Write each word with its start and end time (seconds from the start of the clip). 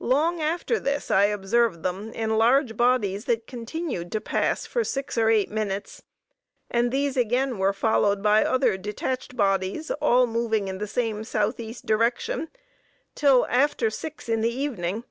Long 0.00 0.40
after 0.42 0.80
this 0.80 1.08
I 1.08 1.26
observed 1.26 1.84
them 1.84 2.10
in 2.10 2.36
large 2.36 2.76
bodies 2.76 3.26
that 3.26 3.46
continued 3.46 4.10
to 4.10 4.20
pass 4.20 4.66
for 4.66 4.82
six 4.82 5.16
or 5.16 5.30
eight 5.30 5.52
minutes, 5.52 6.02
and 6.68 6.90
these 6.90 7.16
again 7.16 7.58
were 7.58 7.72
followed 7.72 8.20
by 8.20 8.44
other 8.44 8.76
detached 8.76 9.36
bodies, 9.36 9.92
all 10.00 10.26
moving 10.26 10.66
in 10.66 10.78
the 10.78 10.88
same 10.88 11.22
southeast 11.22 11.86
direction, 11.86 12.48
till 13.14 13.46
after 13.48 13.88
six 13.88 14.28
in 14.28 14.40
the 14.40 14.50
evening. 14.52 15.04